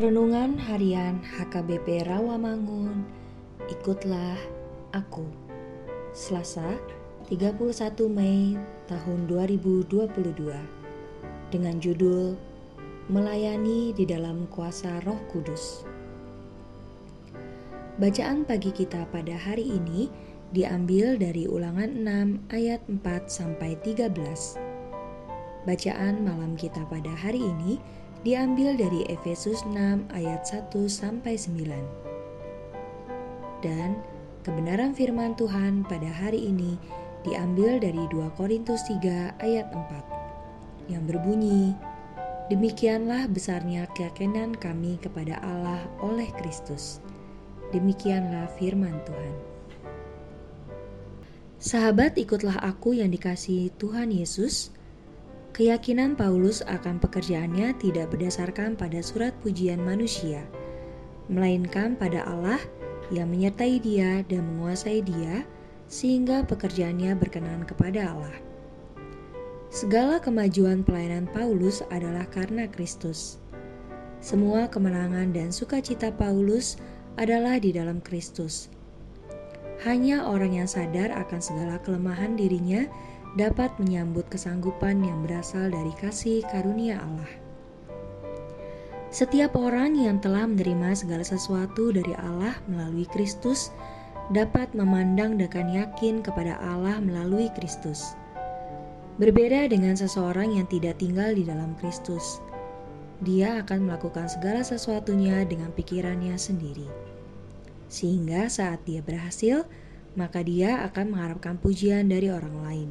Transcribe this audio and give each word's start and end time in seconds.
Renungan 0.00 0.56
Harian 0.56 1.20
HKBP 1.20 2.08
Rawamangun. 2.08 3.04
Ikutlah 3.68 4.40
Aku. 4.96 5.28
Selasa 6.16 6.80
31 7.30 8.10
Mei 8.10 8.58
tahun 8.90 9.30
2022 9.30 9.86
Dengan 11.54 11.78
judul 11.78 12.34
Melayani 13.06 13.94
di 13.94 14.02
dalam 14.02 14.50
kuasa 14.50 14.98
roh 15.06 15.22
kudus 15.30 15.86
Bacaan 18.02 18.42
pagi 18.42 18.74
kita 18.74 19.06
pada 19.14 19.38
hari 19.38 19.62
ini 19.62 20.10
diambil 20.50 21.14
dari 21.14 21.46
ulangan 21.46 22.02
6 22.02 22.50
ayat 22.50 22.82
4 22.90 22.98
sampai 23.30 23.78
13 23.78 24.10
Bacaan 25.70 26.26
malam 26.26 26.58
kita 26.58 26.82
pada 26.90 27.14
hari 27.14 27.46
ini 27.46 27.78
diambil 28.26 28.74
dari 28.74 29.06
Efesus 29.06 29.62
6 29.70 30.10
ayat 30.10 30.42
1 30.50 30.66
sampai 30.90 31.38
9. 31.38 33.62
Dan 33.62 34.02
kebenaran 34.42 34.90
firman 34.96 35.36
Tuhan 35.38 35.86
pada 35.88 36.08
hari 36.08 36.48
ini 36.48 36.78
diambil 37.26 37.80
dari 37.80 38.04
2 38.08 38.36
Korintus 38.38 38.84
3 38.88 39.40
ayat 39.40 39.68
4 39.72 40.92
yang 40.92 41.04
berbunyi 41.06 41.76
Demikianlah 42.50 43.30
besarnya 43.30 43.86
keyakinan 43.94 44.58
kami 44.58 44.98
kepada 44.98 45.38
Allah 45.38 45.86
oleh 46.02 46.26
Kristus. 46.34 46.98
Demikianlah 47.70 48.50
firman 48.58 48.98
Tuhan. 49.06 49.34
Sahabat, 51.62 52.18
ikutlah 52.18 52.58
aku 52.58 52.98
yang 52.98 53.14
dikasihi 53.14 53.70
Tuhan 53.78 54.10
Yesus 54.10 54.74
Keyakinan 55.50 56.14
Paulus 56.14 56.62
akan 56.62 57.02
pekerjaannya 57.02 57.74
tidak 57.82 58.14
berdasarkan 58.14 58.78
pada 58.78 59.02
surat 59.02 59.34
pujian 59.42 59.82
manusia, 59.82 60.46
melainkan 61.26 61.98
pada 61.98 62.22
Allah 62.22 62.62
yang 63.10 63.26
menyertai 63.34 63.82
dia 63.82 64.22
dan 64.30 64.46
menguasai 64.46 65.02
dia, 65.02 65.42
sehingga 65.90 66.46
pekerjaannya 66.46 67.18
berkenan 67.18 67.66
kepada 67.66 68.14
Allah. 68.14 68.36
Segala 69.70 70.22
kemajuan 70.22 70.86
pelayanan 70.86 71.26
Paulus 71.30 71.82
adalah 71.90 72.26
karena 72.30 72.70
Kristus. 72.70 73.42
Semua 74.22 74.70
kemenangan 74.70 75.34
dan 75.34 75.50
sukacita 75.50 76.14
Paulus 76.14 76.78
adalah 77.18 77.58
di 77.58 77.74
dalam 77.74 77.98
Kristus. 77.98 78.70
Hanya 79.82 80.28
orang 80.28 80.62
yang 80.62 80.68
sadar 80.70 81.10
akan 81.10 81.40
segala 81.42 81.80
kelemahan 81.82 82.38
dirinya 82.38 82.86
dapat 83.38 83.70
menyambut 83.78 84.26
kesanggupan 84.30 85.02
yang 85.02 85.22
berasal 85.22 85.70
dari 85.70 85.94
kasih 85.98 86.42
karunia 86.50 86.98
Allah. 86.98 87.30
Setiap 89.10 89.58
orang 89.58 89.98
yang 89.98 90.22
telah 90.22 90.46
menerima 90.46 90.94
segala 90.94 91.26
sesuatu 91.26 91.90
dari 91.90 92.14
Allah 92.14 92.54
melalui 92.70 93.06
Kristus 93.10 93.74
dapat 94.30 94.70
memandang 94.78 95.34
dengan 95.34 95.66
yakin 95.66 96.22
kepada 96.22 96.54
Allah 96.62 97.02
melalui 97.02 97.50
Kristus. 97.58 98.14
Berbeda 99.18 99.66
dengan 99.66 99.98
seseorang 99.98 100.54
yang 100.54 100.70
tidak 100.70 101.02
tinggal 101.02 101.34
di 101.34 101.42
dalam 101.42 101.74
Kristus, 101.82 102.38
dia 103.20 103.60
akan 103.60 103.90
melakukan 103.90 104.30
segala 104.30 104.64
sesuatunya 104.64 105.44
dengan 105.44 105.74
pikirannya 105.74 106.38
sendiri, 106.38 106.88
sehingga 107.90 108.48
saat 108.48 108.80
dia 108.88 109.04
berhasil, 109.04 109.68
maka 110.14 110.40
dia 110.40 110.86
akan 110.88 111.12
mengharapkan 111.12 111.58
pujian 111.60 112.08
dari 112.08 112.32
orang 112.32 112.56
lain. 112.64 112.90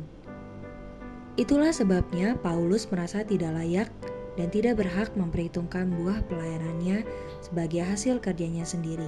Itulah 1.40 1.72
sebabnya 1.72 2.36
Paulus 2.36 2.84
merasa 2.92 3.24
tidak 3.24 3.56
layak 3.56 3.90
dan 4.36 4.52
tidak 4.52 4.84
berhak 4.84 5.10
memperhitungkan 5.16 5.88
buah 5.98 6.20
pelayanannya 6.28 7.08
sebagai 7.40 7.80
hasil 7.80 8.20
kerjanya 8.20 8.68
sendiri. 8.68 9.08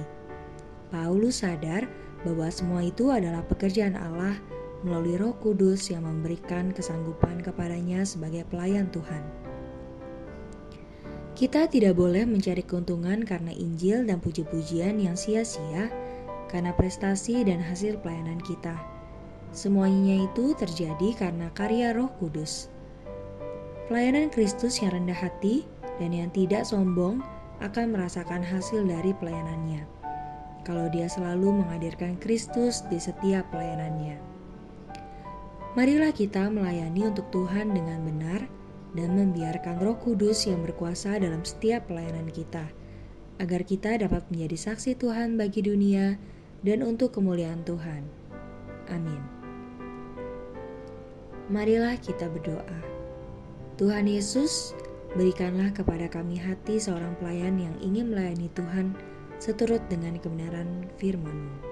Paulus 0.92 1.44
sadar 1.44 1.88
bahwa 2.22 2.48
semua 2.50 2.80
itu 2.86 3.10
adalah 3.10 3.42
pekerjaan 3.46 3.98
Allah 3.98 4.38
melalui 4.82 5.18
Roh 5.18 5.34
Kudus 5.38 5.90
yang 5.90 6.06
memberikan 6.06 6.74
kesanggupan 6.74 7.42
kepadanya 7.42 8.02
sebagai 8.02 8.42
pelayan 8.50 8.90
Tuhan. 8.90 9.22
Kita 11.32 11.66
tidak 11.66 11.98
boleh 11.98 12.26
mencari 12.26 12.62
keuntungan 12.62 13.22
karena 13.26 13.50
Injil 13.54 14.06
dan 14.06 14.22
puji-pujian 14.22 14.98
yang 15.02 15.18
sia-sia 15.18 15.90
karena 16.50 16.70
prestasi 16.76 17.42
dan 17.42 17.58
hasil 17.58 17.98
pelayanan 18.04 18.38
kita 18.44 18.92
Semuanya 19.52 20.24
itu 20.24 20.56
terjadi 20.56 21.12
karena 21.12 21.52
karya 21.52 21.92
Roh 21.92 22.08
Kudus. 22.16 22.72
Pelayanan 23.84 24.32
Kristus 24.32 24.80
yang 24.80 24.96
rendah 24.96 25.28
hati 25.28 25.68
dan 26.00 26.16
yang 26.16 26.32
tidak 26.32 26.64
sombong 26.64 27.20
akan 27.60 27.92
merasakan 27.92 28.40
hasil 28.40 28.80
dari 28.88 29.12
pelayanannya. 29.12 29.84
Kalau 30.62 30.86
dia 30.86 31.10
selalu 31.10 31.58
menghadirkan 31.58 32.14
Kristus 32.22 32.86
di 32.86 33.02
setiap 33.02 33.50
pelayanannya, 33.50 34.14
marilah 35.74 36.14
kita 36.14 36.46
melayani 36.46 37.10
untuk 37.10 37.26
Tuhan 37.34 37.74
dengan 37.74 37.98
benar 38.06 38.46
dan 38.94 39.10
membiarkan 39.18 39.82
Roh 39.82 39.98
Kudus 39.98 40.46
yang 40.46 40.62
berkuasa 40.62 41.18
dalam 41.18 41.42
setiap 41.42 41.90
pelayanan 41.90 42.30
kita, 42.30 42.62
agar 43.42 43.66
kita 43.66 43.98
dapat 43.98 44.22
menjadi 44.30 44.70
saksi 44.70 45.02
Tuhan 45.02 45.34
bagi 45.34 45.66
dunia 45.66 46.14
dan 46.62 46.86
untuk 46.86 47.10
kemuliaan 47.18 47.66
Tuhan. 47.66 48.06
Amin. 48.94 49.18
Marilah 51.50 51.98
kita 51.98 52.30
berdoa. 52.30 52.78
Tuhan 53.82 54.06
Yesus, 54.06 54.78
berikanlah 55.18 55.74
kepada 55.74 56.06
kami 56.06 56.38
hati 56.38 56.78
seorang 56.78 57.18
pelayan 57.18 57.58
yang 57.58 57.74
ingin 57.82 58.14
melayani 58.14 58.46
Tuhan 58.54 58.94
seturut 59.42 59.82
dengan 59.90 60.22
kebenaran 60.22 60.86
firman-Mu. 61.02 61.71